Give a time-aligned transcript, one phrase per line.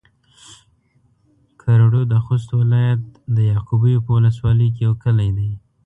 [1.61, 3.01] کرړو د خوست ولايت
[3.35, 5.51] د يعقوبيو په ولسوالۍ کې يو کلی دی